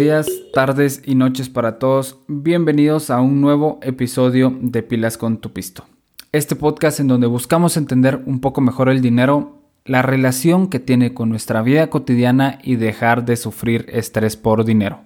[0.00, 2.20] días, tardes y noches para todos.
[2.26, 5.84] Bienvenidos a un nuevo episodio de Pilas con tu Pisto.
[6.32, 11.12] Este podcast en donde buscamos entender un poco mejor el dinero, la relación que tiene
[11.12, 15.00] con nuestra vida cotidiana y dejar de sufrir estrés por dinero.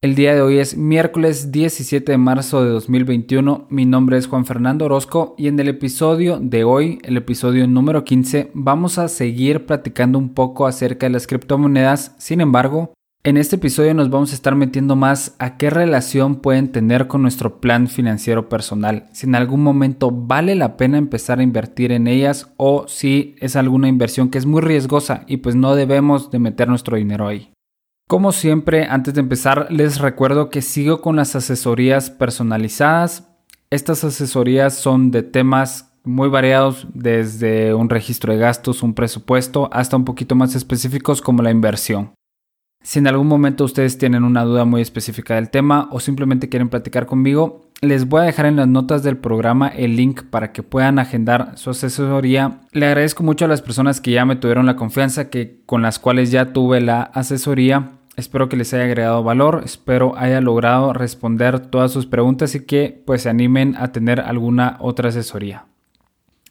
[0.00, 3.68] El día de hoy es miércoles 17 de marzo de 2021.
[3.70, 8.02] Mi nombre es Juan Fernando Orozco y en el episodio de hoy, el episodio número
[8.02, 12.16] 15, vamos a seguir platicando un poco acerca de las criptomonedas.
[12.18, 12.92] Sin embargo,
[13.24, 17.20] en este episodio nos vamos a estar metiendo más a qué relación pueden tener con
[17.20, 22.06] nuestro plan financiero personal, si en algún momento vale la pena empezar a invertir en
[22.06, 26.38] ellas o si es alguna inversión que es muy riesgosa y pues no debemos de
[26.38, 27.52] meter nuestro dinero ahí.
[28.08, 33.28] Como siempre, antes de empezar, les recuerdo que sigo con las asesorías personalizadas.
[33.68, 39.98] Estas asesorías son de temas muy variados, desde un registro de gastos, un presupuesto, hasta
[39.98, 42.14] un poquito más específicos como la inversión.
[42.82, 46.68] Si en algún momento ustedes tienen una duda muy específica del tema o simplemente quieren
[46.68, 50.62] platicar conmigo, les voy a dejar en las notas del programa el link para que
[50.62, 52.60] puedan agendar su asesoría.
[52.72, 55.98] Le agradezco mucho a las personas que ya me tuvieron la confianza, que con las
[55.98, 57.90] cuales ya tuve la asesoría.
[58.16, 63.02] Espero que les haya agregado valor, espero haya logrado responder todas sus preguntas y que
[63.06, 65.66] pues se animen a tener alguna otra asesoría.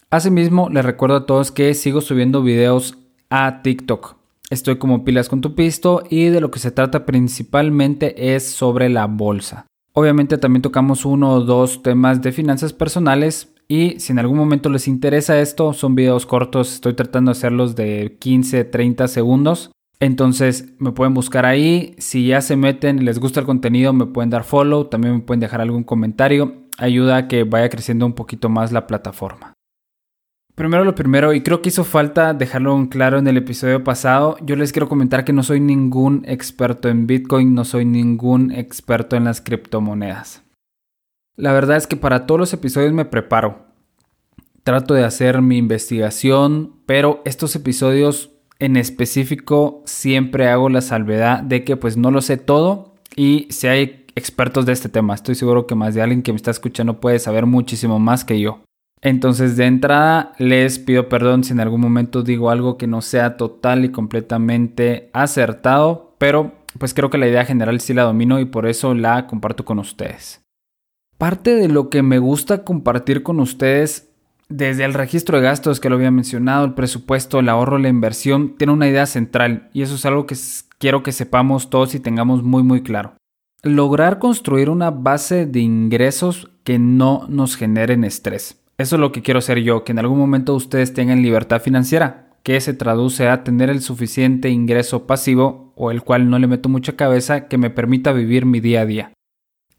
[0.09, 2.98] Asimismo, les recuerdo a todos que sigo subiendo videos
[3.30, 4.17] a TikTok.
[4.50, 8.88] Estoy como pilas con tu pisto y de lo que se trata principalmente es sobre
[8.88, 9.67] la bolsa.
[9.92, 14.70] Obviamente también tocamos uno o dos temas de finanzas personales y si en algún momento
[14.70, 19.72] les interesa esto, son videos cortos, estoy tratando de hacerlos de 15, 30 segundos.
[20.00, 24.30] Entonces me pueden buscar ahí, si ya se meten, les gusta el contenido, me pueden
[24.30, 28.48] dar follow, también me pueden dejar algún comentario, ayuda a que vaya creciendo un poquito
[28.48, 29.57] más la plataforma.
[30.58, 34.38] Primero lo primero, y creo que hizo falta dejarlo en claro en el episodio pasado,
[34.42, 39.16] yo les quiero comentar que no soy ningún experto en Bitcoin, no soy ningún experto
[39.16, 40.42] en las criptomonedas.
[41.36, 43.67] La verdad es que para todos los episodios me preparo.
[44.64, 51.64] Trato de hacer mi investigación, pero estos episodios en específico siempre hago la salvedad de
[51.64, 55.67] que pues no lo sé todo y si hay expertos de este tema, estoy seguro
[55.67, 58.64] que más de alguien que me está escuchando puede saber muchísimo más que yo.
[59.02, 63.38] Entonces de entrada les pido perdón si en algún momento digo algo que no sea
[63.38, 68.46] total y completamente acertado, pero pues creo que la idea general sí la domino y
[68.46, 70.42] por eso la comparto con ustedes.
[71.18, 74.10] Parte de lo que me gusta compartir con ustedes
[74.50, 78.56] desde el registro de gastos que lo había mencionado, el presupuesto, el ahorro, la inversión,
[78.58, 80.36] tiene una idea central y eso es algo que
[80.78, 83.14] quiero que sepamos todos y tengamos muy muy claro.
[83.64, 88.62] Lograr construir una base de ingresos que no nos generen estrés.
[88.77, 92.30] Eso es lo que quiero hacer yo, que en algún momento ustedes tengan libertad financiera,
[92.43, 96.70] que se traduce a tener el suficiente ingreso pasivo o el cual no le meto
[96.70, 99.11] mucha cabeza que me permita vivir mi día a día.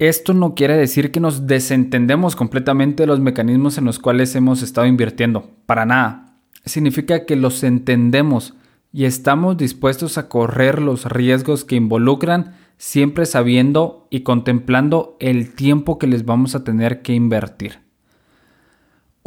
[0.01, 4.63] Esto no quiere decir que nos desentendemos completamente de los mecanismos en los cuales hemos
[4.63, 6.41] estado invirtiendo, para nada.
[6.65, 8.55] Significa que los entendemos
[8.93, 15.99] y estamos dispuestos a correr los riesgos que involucran siempre sabiendo y contemplando el tiempo
[15.99, 17.88] que les vamos a tener que invertir.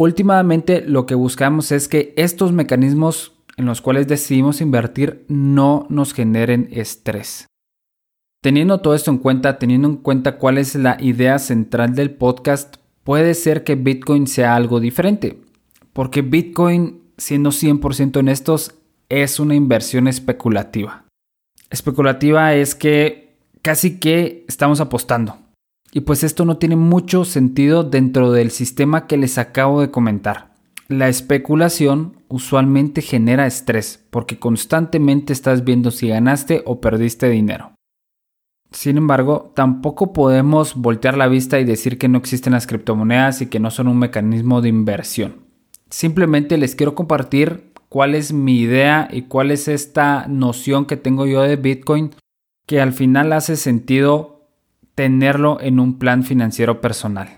[0.04, 6.16] Últimamente lo que buscamos es que estos mecanismos en los cuales decidimos invertir no nos
[6.16, 7.46] generen estrés.
[8.42, 12.78] Teniendo todo esto en cuenta, teniendo en cuenta cuál es la idea central del podcast,
[13.04, 15.40] puede ser que Bitcoin sea algo diferente.
[15.94, 18.74] Porque Bitcoin, siendo 100% honestos,
[19.08, 21.06] es una inversión especulativa.
[21.70, 25.38] Especulativa es que casi que estamos apostando.
[25.92, 30.52] Y pues esto no tiene mucho sentido dentro del sistema que les acabo de comentar.
[30.88, 37.74] La especulación usualmente genera estrés porque constantemente estás viendo si ganaste o perdiste dinero.
[38.72, 43.48] Sin embargo, tampoco podemos voltear la vista y decir que no existen las criptomonedas y
[43.48, 45.46] que no son un mecanismo de inversión.
[45.90, 51.26] Simplemente les quiero compartir cuál es mi idea y cuál es esta noción que tengo
[51.26, 52.12] yo de Bitcoin
[52.66, 54.41] que al final hace sentido
[54.96, 57.30] tenerlo en un plan financiero personal.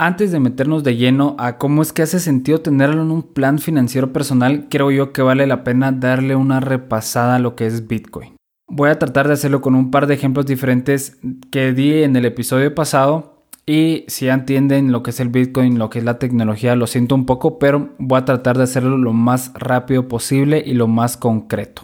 [0.00, 3.58] Antes de meternos de lleno a cómo es que hace sentido tenerlo en un plan
[3.58, 7.88] financiero personal, creo yo que vale la pena darle una repasada a lo que es
[7.88, 8.36] Bitcoin.
[8.68, 11.18] Voy a tratar de hacerlo con un par de ejemplos diferentes
[11.50, 15.80] que di en el episodio pasado y si ya entienden lo que es el Bitcoin,
[15.80, 18.98] lo que es la tecnología, lo siento un poco, pero voy a tratar de hacerlo
[18.98, 21.82] lo más rápido posible y lo más concreto.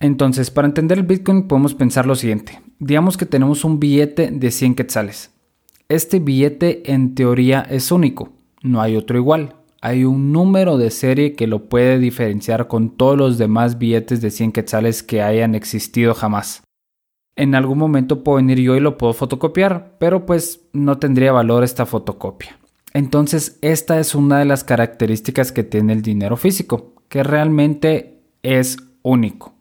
[0.00, 4.50] Entonces, para entender el Bitcoin podemos pensar lo siguiente digamos que tenemos un billete de
[4.50, 5.30] 100 quetzales.
[5.88, 8.32] Este billete en teoría es único,
[8.62, 9.54] no hay otro igual.
[9.80, 14.30] Hay un número de serie que lo puede diferenciar con todos los demás billetes de
[14.30, 16.62] 100 quetzales que hayan existido jamás.
[17.38, 21.64] en algún momento puedo venir yo y lo puedo fotocopiar, pero pues no tendría valor
[21.64, 22.58] esta fotocopia.
[22.94, 28.78] Entonces, esta es una de las características que tiene el dinero físico, que realmente es
[29.02, 29.55] único.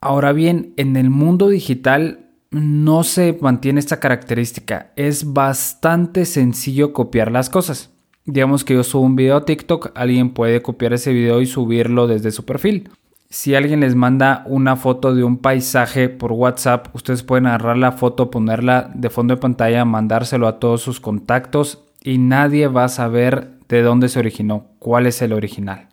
[0.00, 4.92] Ahora bien, en el mundo digital no se mantiene esta característica.
[4.96, 7.90] Es bastante sencillo copiar las cosas.
[8.24, 12.06] Digamos que yo subo un video a TikTok, alguien puede copiar ese video y subirlo
[12.08, 12.90] desde su perfil.
[13.28, 17.92] Si alguien les manda una foto de un paisaje por WhatsApp, ustedes pueden agarrar la
[17.92, 22.88] foto, ponerla de fondo de pantalla, mandárselo a todos sus contactos y nadie va a
[22.88, 25.88] saber de dónde se originó, cuál es el original.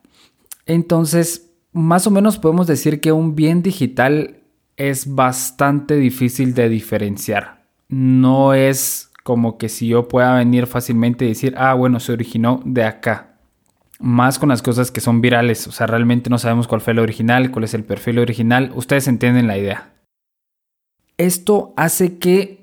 [0.65, 4.37] Entonces, más o menos podemos decir que un bien digital
[4.77, 7.65] es bastante difícil de diferenciar.
[7.89, 12.61] No es como que si yo pueda venir fácilmente y decir, ah, bueno, se originó
[12.65, 13.37] de acá.
[13.99, 16.99] Más con las cosas que son virales, o sea, realmente no sabemos cuál fue el
[16.99, 19.93] original, cuál es el perfil original, ustedes entienden la idea.
[21.17, 22.62] Esto hace que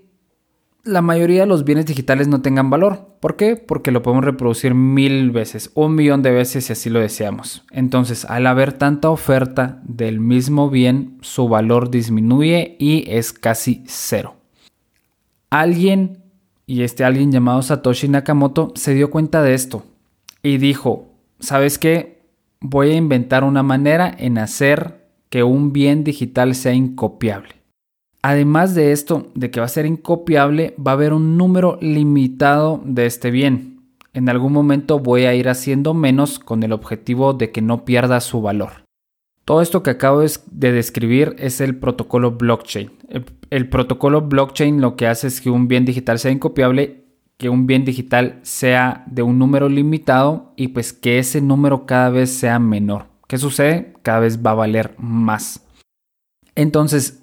[0.82, 3.16] la mayoría de los bienes digitales no tengan valor.
[3.20, 3.56] ¿Por qué?
[3.56, 7.64] Porque lo podemos reproducir mil veces, un millón de veces si así lo deseamos.
[7.70, 14.36] Entonces, al haber tanta oferta del mismo bien, su valor disminuye y es casi cero.
[15.50, 16.22] Alguien,
[16.66, 19.84] y este alguien llamado Satoshi Nakamoto, se dio cuenta de esto
[20.42, 21.10] y dijo,
[21.40, 22.22] ¿sabes qué?
[22.60, 27.59] Voy a inventar una manera en hacer que un bien digital sea incopiable.
[28.22, 32.82] Además de esto, de que va a ser incopiable, va a haber un número limitado
[32.84, 33.80] de este bien.
[34.12, 38.20] En algún momento voy a ir haciendo menos con el objetivo de que no pierda
[38.20, 38.84] su valor.
[39.44, 42.90] Todo esto que acabo de describir es el protocolo blockchain.
[43.50, 47.04] El, protocolo blockchain lo que hace es que un bien digital sea incopiable,
[47.36, 52.10] que un bien digital sea de un número limitado y pues que ese número cada
[52.10, 53.06] vez sea menor.
[53.26, 53.94] ¿Qué sucede?
[54.02, 55.64] Cada vez va a valer más.
[56.54, 57.19] Entonces,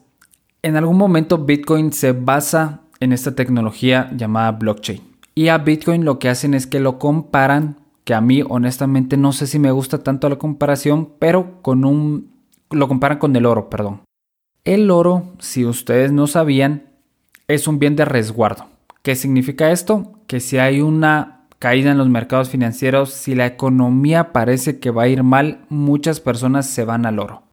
[0.61, 5.01] en algún momento Bitcoin se basa en esta tecnología llamada blockchain.
[5.35, 9.33] Y a Bitcoin lo que hacen es que lo comparan, que a mí honestamente no
[9.33, 12.31] sé si me gusta tanto la comparación, pero con un
[12.69, 14.01] lo comparan con el oro, perdón.
[14.65, 16.83] El oro, si ustedes no sabían,
[17.47, 18.65] es un bien de resguardo.
[19.03, 20.19] ¿Qué significa esto?
[20.27, 25.03] Que si hay una caída en los mercados financieros, si la economía parece que va
[25.03, 27.43] a ir mal, muchas personas se van al oro.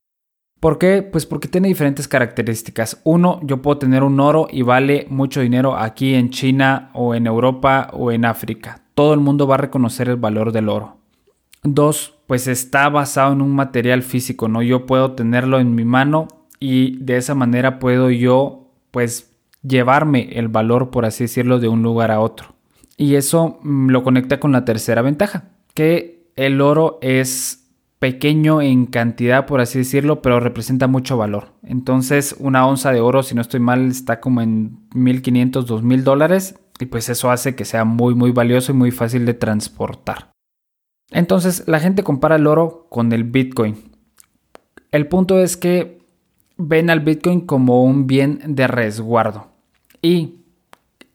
[0.64, 1.02] ¿Por qué?
[1.02, 2.99] Pues porque tiene diferentes características.
[3.05, 7.26] Uno, yo puedo tener un oro y vale mucho dinero aquí en China o en
[7.26, 8.81] Europa o en África.
[8.94, 10.96] Todo el mundo va a reconocer el valor del oro.
[11.62, 14.62] Dos, pues está basado en un material físico, ¿no?
[14.62, 16.28] Yo puedo tenerlo en mi mano
[16.58, 21.82] y de esa manera puedo yo, pues, llevarme el valor, por así decirlo, de un
[21.82, 22.55] lugar a otro.
[22.96, 25.44] Y eso mm, lo conecta con la tercera ventaja,
[25.75, 27.63] que el oro es
[28.05, 31.55] pequeño en cantidad, por así decirlo, pero representa mucho valor.
[31.62, 36.61] Entonces, una onza de oro, si no estoy mal, está como en 1500, 2000 dólares.
[36.79, 40.33] Y pues eso hace que sea muy, muy valioso y muy fácil de transportar.
[41.12, 43.77] Entonces, la gente compara el oro con el Bitcoin.
[44.91, 45.97] El punto es que
[46.59, 49.47] ven al Bitcoin como un bien de resguardo.
[50.03, 50.41] Y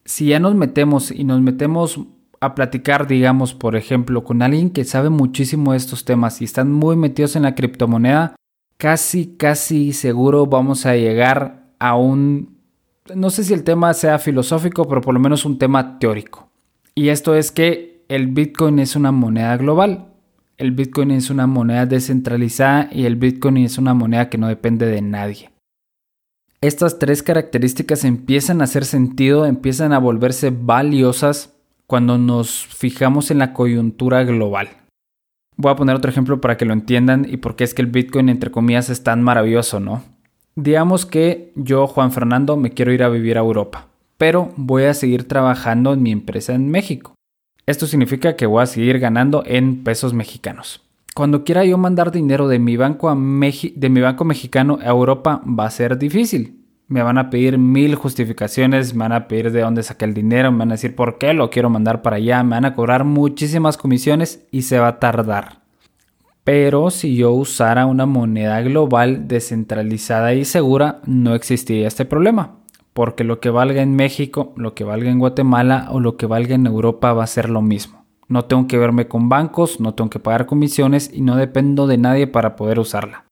[0.06, 2.00] si ya nos metemos y nos metemos
[2.42, 6.72] a platicar, digamos, por ejemplo, con alguien que sabe muchísimo de estos temas y están
[6.72, 8.36] muy metidos en la criptomoneda,
[8.78, 12.58] casi, casi seguro vamos a llegar a un,
[13.14, 16.50] no sé si el tema sea filosófico, pero por lo menos un tema teórico.
[16.96, 20.08] Y esto es que el Bitcoin es una moneda global.
[20.58, 24.86] El Bitcoin es una moneda descentralizada y el Bitcoin es una moneda que no depende
[24.86, 25.52] de nadie.
[26.62, 31.58] Estas tres características empiezan a hacer sentido, empiezan a volverse valiosas
[31.90, 34.69] cuando nos fijamos en la coyuntura global.
[35.58, 37.88] Voy a poner otro ejemplo para que lo entiendan y por qué es que el
[37.88, 40.04] Bitcoin, entre comillas, es tan maravilloso, ¿no?
[40.56, 43.88] Digamos que yo, Juan Fernando, me quiero ir a vivir a Europa,
[44.19, 47.16] pero voy a seguir trabajando en mi empresa en México.
[47.66, 50.84] Esto significa que voy a seguir ganando en pesos mexicanos.
[51.16, 55.66] Cuando quiera yo mandar dinero de mi banco, de mi banco mexicano a Europa va
[55.66, 56.58] a ser difícil
[56.90, 60.52] me van a pedir mil justificaciones, me van a pedir de dónde saqué el dinero,
[60.52, 63.06] me van a decir por qué lo quiero mandar para allá, me van a cobrar
[63.06, 65.60] muchísimas comisiones y se va a tardar.
[66.44, 72.56] Pero si yo usara una moneda global descentralizada y segura, no existiría este problema.
[72.94, 76.56] Porque lo que valga en México, lo que valga en Guatemala o lo que valga
[76.56, 78.04] en Europa va a ser lo mismo.
[78.28, 82.00] No tengo que verme con bancos, no tengo que pagar comisiones y no dependo de
[82.00, 83.29] nadie para poder usarla.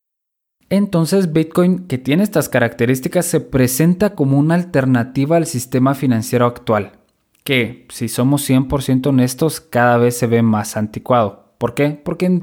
[0.69, 6.93] Entonces Bitcoin, que tiene estas características, se presenta como una alternativa al sistema financiero actual,
[7.43, 11.53] que, si somos 100% honestos, cada vez se ve más anticuado.
[11.57, 11.91] ¿Por qué?
[11.91, 12.41] Porque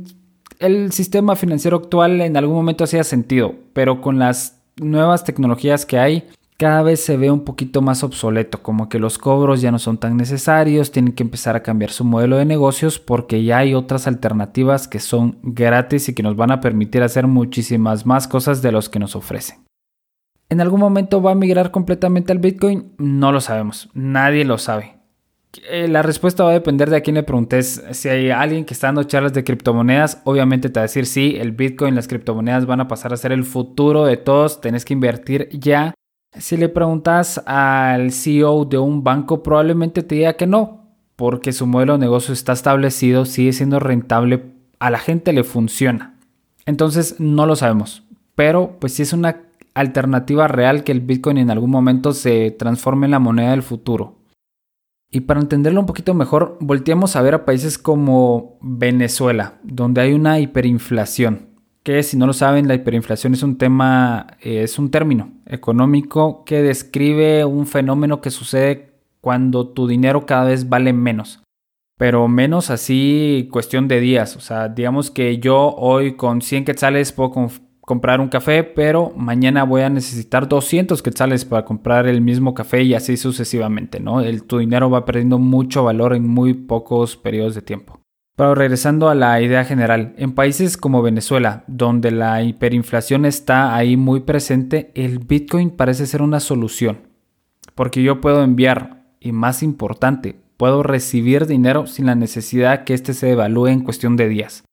[0.59, 5.99] el sistema financiero actual en algún momento hacía sentido, pero con las nuevas tecnologías que
[5.99, 9.78] hay, cada vez se ve un poquito más obsoleto, como que los cobros ya no
[9.78, 13.75] son tan necesarios, tienen que empezar a cambiar su modelo de negocios porque ya hay
[13.75, 18.62] otras alternativas que son gratis y que nos van a permitir hacer muchísimas más cosas
[18.62, 19.64] de los que nos ofrecen.
[20.49, 22.92] ¿En algún momento va a migrar completamente al Bitcoin?
[22.99, 24.94] No lo sabemos, nadie lo sabe.
[25.68, 27.82] Eh, la respuesta va a depender de a quién le preguntes.
[27.92, 31.37] Si hay alguien que está dando charlas de criptomonedas, obviamente te va a decir sí,
[31.38, 34.92] el Bitcoin, las criptomonedas van a pasar a ser el futuro de todos, tenés que
[34.92, 35.94] invertir ya.
[36.38, 41.66] Si le preguntas al CEO de un banco, probablemente te diga que no, porque su
[41.66, 46.18] modelo de negocio está establecido, sigue siendo rentable, a la gente le funciona.
[46.66, 48.02] Entonces no lo sabemos,
[48.34, 49.42] pero pues sí es una
[49.74, 54.16] alternativa real que el Bitcoin en algún momento se transforme en la moneda del futuro.
[55.10, 60.12] Y para entenderlo un poquito mejor, volteamos a ver a países como Venezuela, donde hay
[60.12, 61.53] una hiperinflación.
[61.84, 66.42] Que si no lo saben, la hiperinflación es un tema, eh, es un término económico
[66.46, 71.42] que describe un fenómeno que sucede cuando tu dinero cada vez vale menos.
[71.98, 74.34] Pero menos así cuestión de días.
[74.36, 77.50] O sea, digamos que yo hoy con 100 quetzales puedo
[77.82, 82.82] comprar un café, pero mañana voy a necesitar 200 quetzales para comprar el mismo café
[82.82, 84.22] y así sucesivamente, ¿no?
[84.22, 88.00] El, tu dinero va perdiendo mucho valor en muy pocos periodos de tiempo.
[88.36, 93.96] Pero regresando a la idea general, en países como Venezuela, donde la hiperinflación está ahí
[93.96, 97.02] muy presente, el Bitcoin parece ser una solución.
[97.76, 103.14] Porque yo puedo enviar, y más importante, puedo recibir dinero sin la necesidad que éste
[103.14, 104.64] se devalúe en cuestión de días.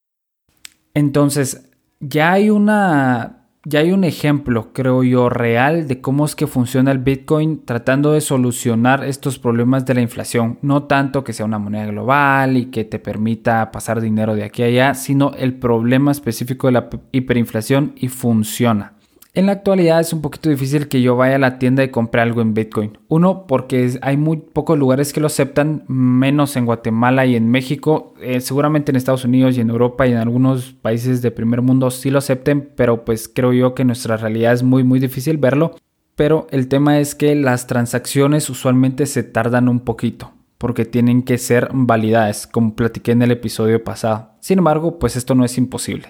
[0.94, 6.48] Entonces, ya hay una ya hay un ejemplo, creo yo, real de cómo es que
[6.48, 10.58] funciona el Bitcoin tratando de solucionar estos problemas de la inflación.
[10.62, 14.64] No tanto que sea una moneda global y que te permita pasar dinero de aquí
[14.64, 18.94] a allá, sino el problema específico de la hiperinflación y funciona.
[19.34, 22.20] En la actualidad es un poquito difícil que yo vaya a la tienda y compre
[22.20, 22.98] algo en Bitcoin.
[23.08, 28.14] Uno, porque hay muy pocos lugares que lo aceptan, menos en Guatemala y en México.
[28.20, 31.92] Eh, seguramente en Estados Unidos y en Europa y en algunos países de primer mundo
[31.92, 35.76] sí lo acepten, pero pues creo yo que nuestra realidad es muy muy difícil verlo.
[36.18, 41.38] Pero el tema es que las transacciones usualmente se tardan un poquito porque tienen que
[41.40, 44.32] ser validadas, como platiqué en el episodio pasado.
[44.42, 46.08] Sin embargo, pues esto no es imposible.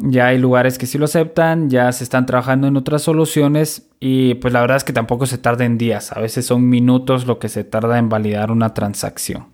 [0.00, 4.34] Ya hay lugares que sí lo aceptan, ya se están trabajando en otras soluciones y
[4.34, 7.40] pues la verdad es que tampoco se tarda en días, a veces son minutos lo
[7.40, 9.46] que se tarda en validar una transacción.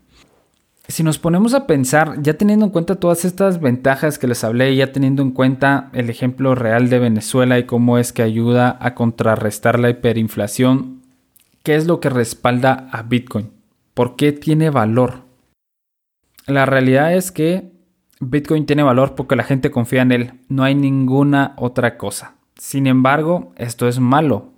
[0.86, 4.76] Si nos ponemos a pensar, ya teniendo en cuenta todas estas ventajas que les hablé,
[4.76, 8.94] ya teniendo en cuenta el ejemplo real de Venezuela y cómo es que ayuda a
[8.94, 11.00] contrarrestar la hiperinflación,
[11.62, 13.50] ¿qué es lo que respalda a Bitcoin?
[13.94, 15.22] ¿Por qué tiene valor?
[16.46, 17.74] La realidad es que
[18.21, 22.35] Bitcoin tiene valor porque la gente confía en él, no hay ninguna otra cosa.
[22.56, 24.52] Sin embargo, esto es malo.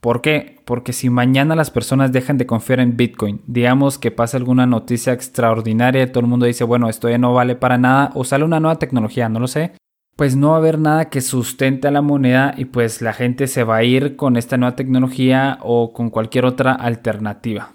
[0.00, 0.60] ¿Por qué?
[0.64, 5.12] Porque si mañana las personas dejan de confiar en Bitcoin, digamos que pasa alguna noticia
[5.12, 8.58] extraordinaria todo el mundo dice, bueno, esto ya no vale para nada, o sale una
[8.58, 9.72] nueva tecnología, no lo sé,
[10.16, 13.46] pues no va a haber nada que sustente a la moneda y pues la gente
[13.46, 17.72] se va a ir con esta nueva tecnología o con cualquier otra alternativa.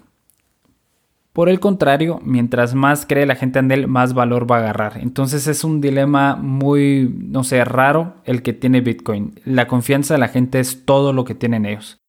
[1.38, 4.98] Por el contrario, mientras más cree la gente en él, más valor va a agarrar.
[5.00, 9.38] Entonces es un dilema muy, no sé, raro el que tiene Bitcoin.
[9.44, 12.00] La confianza de la gente es todo lo que tienen ellos.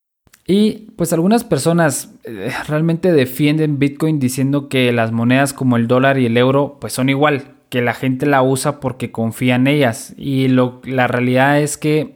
[0.48, 6.18] Y pues algunas personas eh, realmente defienden Bitcoin diciendo que las monedas como el dólar
[6.18, 10.16] y el euro pues son igual, que la gente la usa porque confía en ellas.
[10.18, 12.16] Y lo, la realidad es que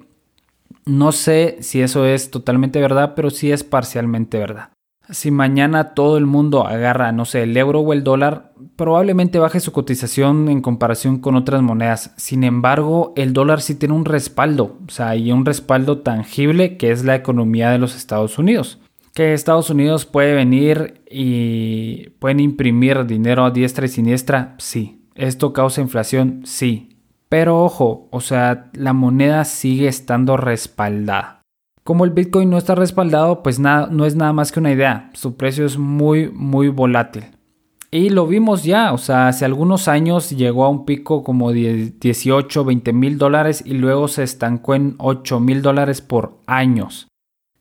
[0.88, 4.72] no sé si eso es totalmente verdad, pero sí es parcialmente verdad.
[5.13, 9.60] Si mañana todo el mundo agarra, no sé, el euro o el dólar, probablemente baje
[9.60, 12.15] su cotización en comparación con otras monedas.
[12.17, 16.91] Sin embargo, el dólar sí tiene un respaldo, o sea, hay un respaldo tangible que
[16.91, 18.79] es la economía de los Estados Unidos.
[19.13, 25.05] Que Estados Unidos puede venir y pueden imprimir dinero a diestra y siniestra, sí.
[25.13, 26.98] Esto causa inflación, sí.
[27.29, 31.42] Pero ojo, o sea, la moneda sigue estando respaldada.
[31.83, 35.09] Como el Bitcoin no está respaldado, pues nada, no es nada más que una idea.
[35.13, 37.25] Su precio es muy, muy volátil.
[37.91, 41.93] Y lo vimos ya, o sea, hace algunos años llegó a un pico como de
[41.99, 47.07] 18, 20 mil dólares y luego se estancó en 8 mil dólares por años.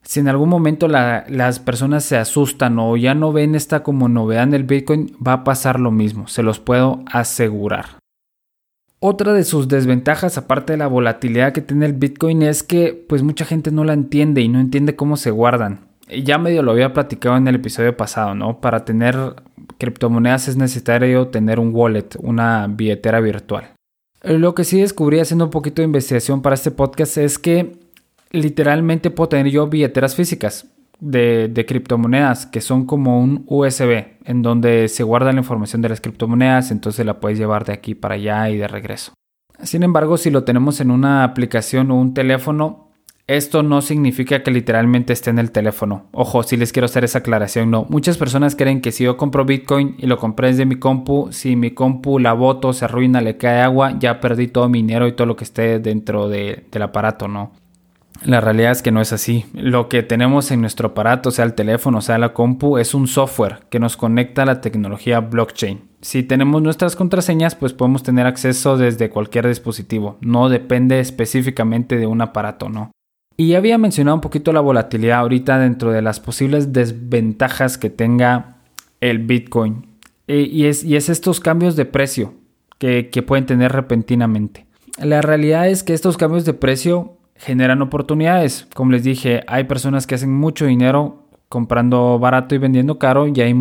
[0.03, 4.45] Si en algún momento las personas se asustan o ya no ven esta como novedad
[4.45, 8.02] en el Bitcoin, va a pasar lo mismo, se los puedo asegurar.
[9.05, 13.25] Otra de sus desventajas, aparte de la volatilidad que tiene el Bitcoin, es que pues
[13.25, 15.81] mucha gente no la entiende y no entiende cómo se guardan.
[16.25, 18.61] Ya medio lo había platicado en el episodio pasado, ¿no?
[18.61, 19.17] Para tener
[19.79, 23.73] criptomonedas es necesario tener un wallet, una billetera virtual.
[24.23, 27.73] Lo que sí descubrí haciendo un poquito de investigación para este podcast es que
[28.31, 30.69] literalmente puedo tener yo billeteras físicas
[31.03, 36.01] de, criptomonedas que son como un USB en donde se guarda la información de las
[36.01, 39.13] criptomonedas, entonces la puedes llevar de aquí para allá y de regreso.
[39.63, 42.89] Sin embargo, si lo tenemos en una aplicación o un teléfono,
[43.27, 46.07] esto no significa que literalmente esté en el teléfono.
[46.13, 47.87] Ojo, si les quiero hacer esa aclaración, no.
[47.89, 51.55] Muchas personas creen que si yo compro Bitcoin y lo compré desde mi compu, si
[51.55, 55.13] mi compu la boto, se arruina, le cae agua, ya perdí todo mi dinero y
[55.13, 57.53] todo lo que esté dentro del aparato, ¿no?
[58.25, 59.47] La realidad es que no es así.
[59.53, 63.61] Lo que tenemos en nuestro aparato, sea el teléfono, sea la compu, es un software
[63.69, 65.81] que nos conecta a la tecnología blockchain.
[66.01, 70.19] Si tenemos nuestras contraseñas, pues podemos tener acceso desde cualquier dispositivo.
[70.21, 72.93] No depende específicamente de un aparato, ¿no?
[73.37, 77.91] Y ya había mencionado un poquito la volatilidad ahorita dentro de las posibles desventajas que
[77.91, 78.57] tenga
[79.01, 79.87] el Bitcoin.
[80.29, 82.35] E, y, es, estos cambios de precio
[82.79, 84.67] que pueden tener repentinamente.
[84.99, 88.67] La realidad es que estos cambios de precio generan oportunidades.
[88.75, 93.41] Como les dije, hay personas que hacen mucho dinero comprando barato y vendiendo caro y
[93.41, 93.55] hay,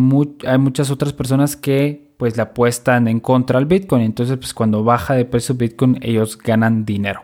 [0.46, 4.02] hay muchas otras personas que pues le apuestan en contra al Bitcoin.
[4.02, 7.22] Entonces pues cuando baja de precio Bitcoin ellos ganan dinero.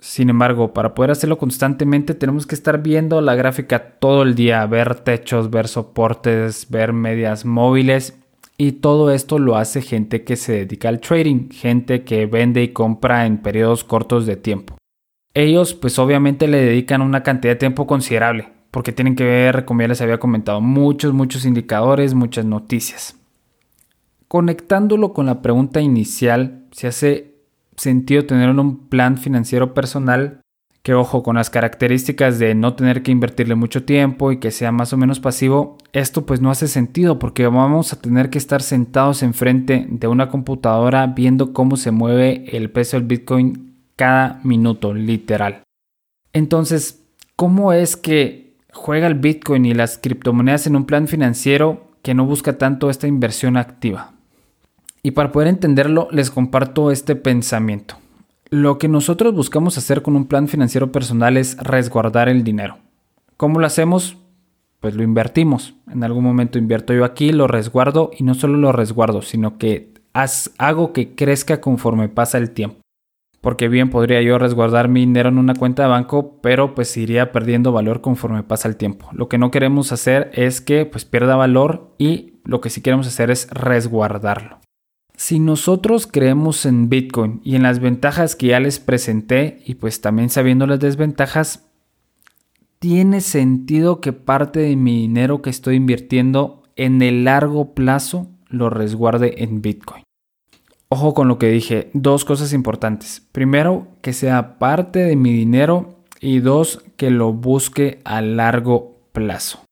[0.00, 4.66] Sin embargo, para poder hacerlo constantemente tenemos que estar viendo la gráfica todo el día,
[4.66, 8.18] ver techos, ver soportes, ver medias móviles
[8.58, 12.68] y todo esto lo hace gente que se dedica al trading, gente que vende y
[12.68, 14.76] compra en periodos cortos de tiempo.
[15.34, 19.82] Ellos pues obviamente le dedican una cantidad de tiempo considerable porque tienen que ver, como
[19.82, 23.16] ya les había comentado, muchos, muchos indicadores, muchas noticias.
[24.28, 27.34] Conectándolo con la pregunta inicial, se hace
[27.76, 30.40] sentido tener un plan financiero personal
[30.82, 34.72] que ojo con las características de no tener que invertirle mucho tiempo y que sea
[34.72, 38.62] más o menos pasivo, esto pues no hace sentido porque vamos a tener que estar
[38.62, 43.71] sentados enfrente de una computadora viendo cómo se mueve el peso del Bitcoin
[44.02, 45.62] cada minuto, literal.
[46.32, 47.04] Entonces,
[47.36, 52.26] ¿cómo es que juega el Bitcoin y las criptomonedas en un plan financiero que no
[52.26, 54.10] busca tanto esta inversión activa?
[55.04, 57.94] Y para poder entenderlo, les comparto este pensamiento.
[58.50, 62.78] Lo que nosotros buscamos hacer con un plan financiero personal es resguardar el dinero.
[63.36, 64.16] ¿Cómo lo hacemos?
[64.80, 65.74] Pues lo invertimos.
[65.88, 69.94] En algún momento invierto yo aquí, lo resguardo y no solo lo resguardo, sino que
[70.58, 72.81] hago que crezca conforme pasa el tiempo.
[73.42, 77.32] Porque bien podría yo resguardar mi dinero en una cuenta de banco, pero pues iría
[77.32, 79.10] perdiendo valor conforme pasa el tiempo.
[79.12, 83.06] Lo que no queremos hacer es que pues pierda valor y lo que sí queremos
[83.06, 84.60] hacer es resguardarlo.
[85.16, 90.00] Si nosotros creemos en Bitcoin y en las ventajas que ya les presenté y pues
[90.00, 91.68] también sabiendo las desventajas,
[92.78, 98.70] tiene sentido que parte de mi dinero que estoy invirtiendo en el largo plazo lo
[98.70, 100.04] resguarde en Bitcoin.
[100.94, 103.26] Ojo con lo que dije, dos cosas importantes.
[103.32, 109.64] Primero, que sea parte de mi dinero y dos, que lo busque a largo plazo.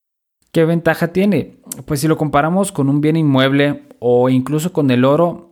[0.50, 1.58] ¿Qué ventaja tiene?
[1.84, 5.50] Pues si lo comparamos con un bien inmueble o incluso con el oro,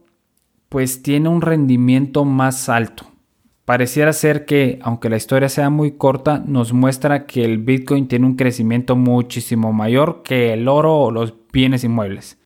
[0.70, 3.04] pues tiene un rendimiento más alto.
[3.66, 8.24] Pareciera ser que, aunque la historia sea muy corta, nos muestra que el Bitcoin tiene
[8.24, 12.37] un crecimiento muchísimo mayor que el oro o los bienes inmuebles.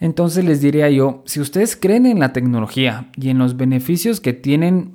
[0.00, 4.32] Entonces les diría yo, si ustedes creen en la tecnología y en los beneficios que
[4.32, 4.94] tienen,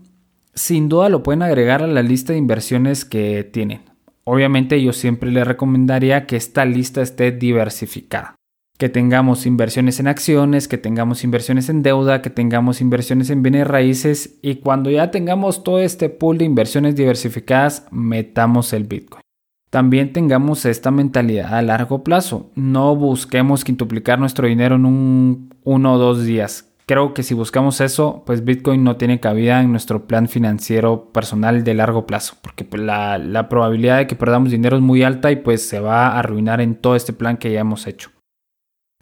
[0.54, 3.82] sin duda lo pueden agregar a la lista de inversiones que tienen.
[4.24, 8.36] Obviamente yo siempre les recomendaría que esta lista esté diversificada.
[8.78, 13.68] Que tengamos inversiones en acciones, que tengamos inversiones en deuda, que tengamos inversiones en bienes
[13.68, 19.23] raíces y cuando ya tengamos todo este pool de inversiones diversificadas, metamos el Bitcoin.
[19.74, 22.52] También tengamos esta mentalidad a largo plazo.
[22.54, 27.82] No busquemos quintuplicar nuestro dinero en un uno o dos días creo que si buscamos
[27.82, 32.66] eso, pues Bitcoin no tiene cabida en nuestro plan financiero personal de largo plazo, porque
[32.66, 36.08] pues, la, la, probabilidad de que perdamos dinero es muy alta y pues se va
[36.08, 38.12] a arruinar en todo este plan que ya hemos hecho.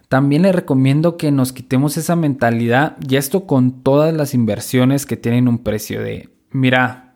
[0.07, 5.17] También le recomiendo que nos quitemos esa mentalidad y esto con todas las inversiones que
[5.17, 7.10] tienen un precio de, mira,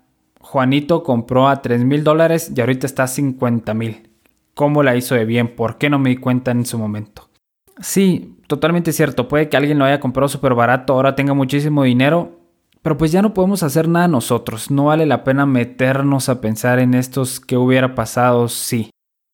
[0.46, 4.12] Juanito compró a 3 mil dólares y ahorita está a 50 mil.
[4.54, 5.56] ¿Cómo la hizo de bien?
[5.56, 7.30] ¿Por qué no me di cuenta en su momento?
[7.82, 9.28] Sí, totalmente cierto.
[9.28, 12.40] Puede que alguien lo haya comprado súper barato, ahora tenga muchísimo dinero,
[12.84, 14.70] pero pues ya no podemos hacer nada nosotros.
[14.70, 18.92] No vale la pena meternos a pensar en estos que hubiera pasado sí.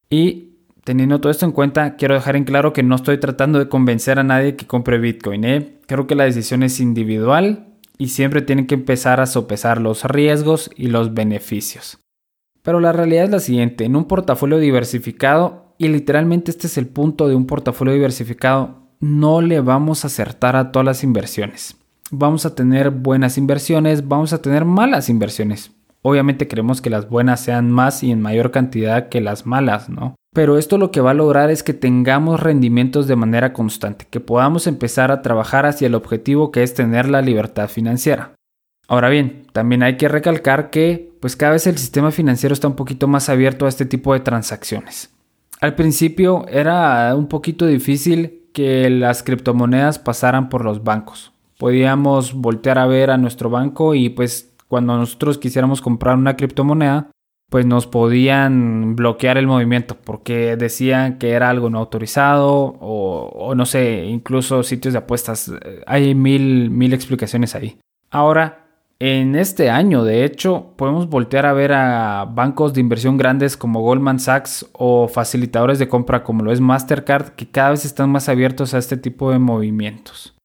[0.10, 0.54] Y
[0.86, 4.17] teniendo todo esto en cuenta, quiero dejar en claro que no estoy tratando de convencer
[4.17, 5.43] a nadie que compre Bitcoin.
[5.43, 5.80] ¿eh?
[5.88, 7.67] Creo que la decisión es individual
[8.02, 12.00] y siempre tienen que empezar a sopesar los riesgos y los beneficios.
[12.64, 16.88] Pero la realidad es la siguiente, en un portafolio diversificado, y literalmente este es el
[16.88, 21.78] punto de un portafolio diversificado, no le vamos a acertar a todas las inversiones.
[22.10, 25.70] Vamos a tener buenas inversiones, vamos a tener malas inversiones.
[26.02, 30.16] Obviamente queremos que las buenas sean más y en mayor cantidad que las malas, ¿no?
[30.34, 34.22] Pero esto lo que va a lograr es que tengamos rendimientos de manera constante, que
[34.22, 38.34] podamos empezar a trabajar hacia el objetivo que es tener la libertad financiera.
[38.88, 42.76] Ahora bien, también hay que recalcar que pues cada vez el sistema financiero está un
[42.76, 45.13] poquito más abierto a este tipo de transacciones.
[45.60, 51.32] Al principio era un poquito difícil que las criptomonedas pasaran por los bancos.
[51.58, 57.12] Podíamos voltear a ver a nuestro banco y pues cuando nosotros quisiéramos comprar una criptomoneda,
[57.52, 63.66] pues nos podían bloquear el movimiento porque decían que era algo no autorizado o, no
[63.66, 65.52] sé, incluso sitios de apuestas.
[65.86, 67.78] Hay mil, mil explicaciones ahí.
[68.10, 68.68] Ahora,
[69.00, 73.82] en este año, de hecho, podemos voltear a ver a bancos de inversión grandes como
[73.82, 78.30] Goldman Sachs o facilitadores de compra como lo es Mastercard que cada vez están más
[78.30, 80.38] abiertos a este tipo de movimientos.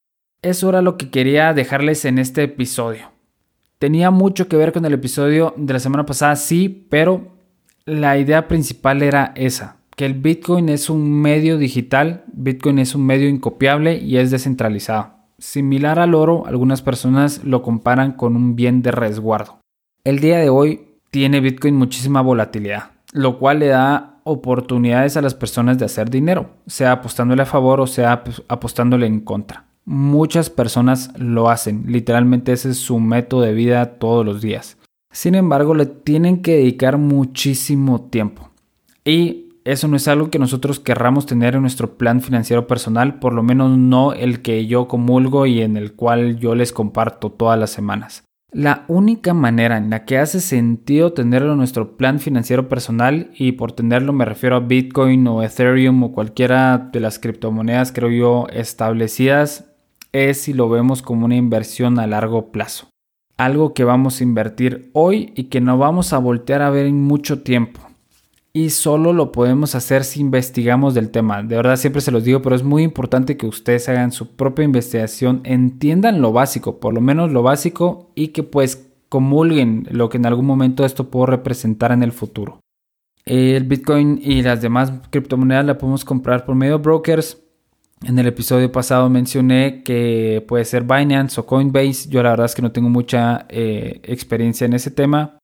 [0.42, 3.15] Eso era lo que quería dejarles en este episodio
[3.78, 7.36] tenía mucho que ver con el episodio de la semana pasada, sí, pero
[7.84, 13.06] la idea principal era esa, que el Bitcoin es un medio digital, Bitcoin es un
[13.06, 15.14] medio incopiable y es descentralizado.
[15.38, 19.60] Similar al oro, algunas personas lo comparan con un bien de resguardo.
[20.04, 25.34] El día de hoy tiene Bitcoin muchísima volatilidad, lo cual le da oportunidades a las
[25.34, 29.65] personas de hacer dinero, sea apostándole a favor o sea apostándole en contra.
[29.88, 34.79] Muchas personas lo hacen, literalmente ese es su método de vida todos los días.
[35.12, 38.51] Sin embargo, le tienen que dedicar muchísimo tiempo.
[39.05, 43.33] Y eso no es algo que nosotros querramos tener en nuestro plan financiero personal, por
[43.33, 47.59] lo menos no el que yo comulgo y en el cual yo les comparto todas
[47.59, 48.25] las semanas.
[48.53, 53.53] La única manera en la que hace sentido tenerlo en nuestro plan financiero personal, y
[53.53, 58.46] por tenerlo me refiero a Bitcoin o Ethereum o cualquiera de las criptomonedas creo yo
[58.53, 59.75] establecidas,
[60.16, 62.88] es si lo vemos como una inversión a largo plazo.
[63.37, 67.02] Algo que vamos a invertir hoy y que no vamos a voltear a ver en
[67.02, 67.81] mucho tiempo.
[68.55, 71.42] Y solo lo podemos hacer si investigamos del tema.
[71.42, 74.64] De verdad siempre se los digo, pero es muy importante que ustedes hagan su propia
[74.64, 80.16] investigación, entiendan lo básico, por lo menos lo básico, y que pues comulguen lo que
[80.16, 82.61] en algún momento esto puede representar en el futuro.
[83.26, 87.42] El Bitcoin y las demás criptomonedas la podemos comprar por medio de brokers,
[88.04, 92.09] en el episodio pasado mencioné que puede ser Binance o Coinbase.
[92.09, 95.38] Yo la verdad es que no tengo mucha eh, experiencia en ese tema.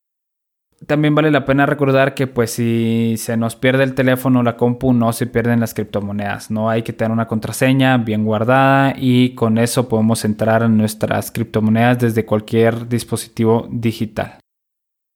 [0.86, 4.56] También vale la pena recordar que pues si se nos pierde el teléfono o la
[4.56, 6.50] compu no se pierden las criptomonedas.
[6.50, 11.30] No hay que tener una contraseña bien guardada y con eso podemos entrar en nuestras
[11.30, 14.40] criptomonedas desde cualquier dispositivo digital.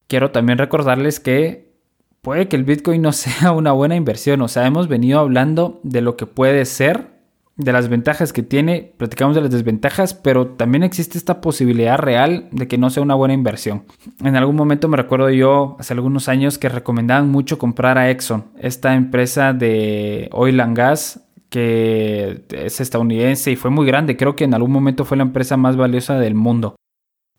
[0.07, 1.75] Quiero también recordarles que
[2.23, 4.41] puede que el Bitcoin no sea una buena inversión.
[4.43, 7.16] O sea, hemos venido hablando de lo que puede ser
[7.57, 12.49] de las ventajas que tiene, platicamos de las desventajas, pero también existe esta posibilidad real
[12.53, 13.85] de que no sea una buena inversión.
[14.23, 18.45] En algún momento me recuerdo yo, hace algunos años, que recomendaban mucho comprar a Exxon,
[18.59, 24.45] esta empresa de oil and gas que es estadounidense y fue muy grande, creo que
[24.45, 26.77] en algún momento fue la empresa más valiosa del mundo.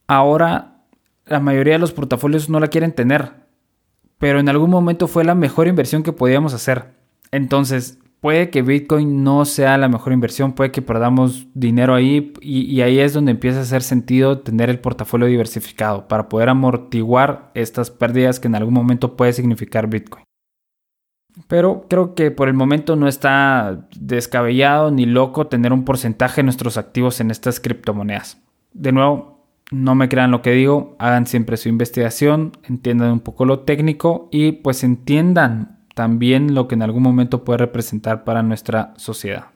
[0.08, 0.86] Ahora
[1.26, 3.34] la mayoría de los portafolios no la quieren tener,
[4.18, 6.96] pero en algún momento fue la mejor inversión que podíamos hacer.
[7.32, 12.82] Entonces, puede que Bitcoin no sea la mejor inversión, puede que perdamos dinero ahí y,
[12.82, 17.92] ahí es donde empieza a hacer sentido tener el portafolio diversificado para poder amortiguar estas
[17.92, 20.24] pérdidas que en algún momento puede significar Bitcoin.
[21.48, 26.46] Pero creo que por el momento no está descabellado ni loco tener un porcentaje de
[26.46, 28.42] nuestros activos en estas criptomonedas.
[28.74, 33.46] De nuevo, no me crean lo que digo, hagan siempre su investigación, entiendan un poco
[33.46, 38.94] lo técnico y pues entiendan también lo que en algún momento puede representar para nuestra
[38.98, 39.48] sociedad.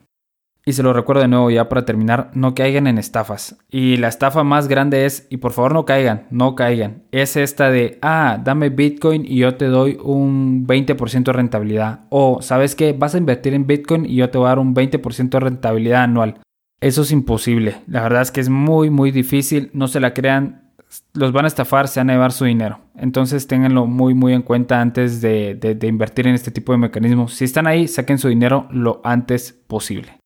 [0.65, 3.59] Y se lo recuerdo de nuevo ya para terminar, no caigan en estafas.
[3.69, 7.69] Y la estafa más grande es, y por favor no caigan, no caigan, es esta
[7.69, 12.05] de, ah, dame Bitcoin y yo te doy un 20% de rentabilidad.
[12.09, 12.93] O, ¿sabes qué?
[12.93, 16.03] Vas a invertir en Bitcoin y yo te voy a dar un 20% de rentabilidad
[16.03, 16.41] anual.
[16.79, 17.83] Eso es imposible.
[17.85, 19.69] La verdad es que es muy, muy difícil.
[19.73, 20.70] No se la crean
[21.13, 22.79] los van a estafar, se van a llevar su dinero.
[22.95, 27.33] Entonces ténganlo muy muy en cuenta antes de, de, invertir en este tipo de mecanismos.
[27.33, 30.17] Si están ahí, saquen su dinero lo antes posible.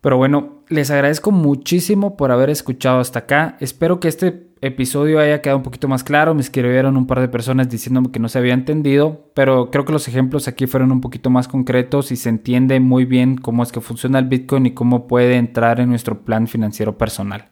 [0.00, 3.56] Pero bueno, les agradezco muchísimo por haber escuchado hasta acá.
[3.60, 6.34] Espero que este episodio haya quedado un poquito más claro.
[6.34, 9.92] Me escribieron un par de personas diciéndome que no se había entendido, pero creo que
[9.92, 13.72] los ejemplos aquí fueron un poquito más concretos y se entiende muy bien cómo es
[13.72, 17.50] que funciona el Bitcoin y cómo puede entrar en nuestro plan financiero personal.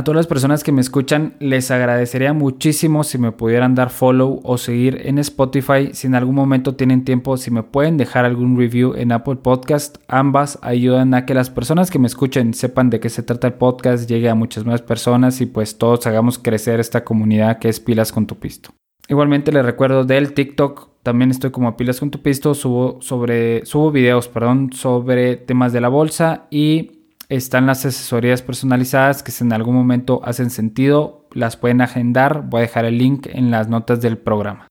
[0.00, 4.40] A todas las personas que me escuchan, les agradecería muchísimo si me pudieran dar follow
[4.44, 5.90] o seguir en Spotify.
[5.92, 9.98] Si en algún momento tienen tiempo, si me pueden dejar algún review en Apple Podcast,
[10.08, 13.52] ambas ayudan a que las personas que me escuchen sepan de qué se trata el
[13.52, 17.78] podcast, llegue a muchas más personas y pues todos hagamos crecer esta comunidad que es
[17.78, 18.70] Pilas con tu Pisto.
[19.06, 23.90] Igualmente les recuerdo del TikTok, también estoy como pilas con tu pisto, subo sobre subo
[23.90, 26.99] videos, perdón, sobre temas de la bolsa y
[27.30, 32.58] están las asesorías personalizadas que si en algún momento hacen sentido, las pueden agendar, voy
[32.58, 34.66] a dejar el link en las notas del programa.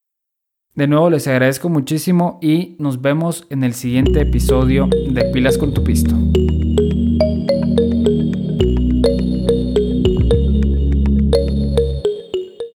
[0.75, 5.73] De nuevo les agradezco muchísimo y nos vemos en el siguiente episodio de Pilas con
[5.73, 6.15] tu pisto.